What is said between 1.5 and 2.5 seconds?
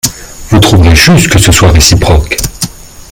soit réciproque.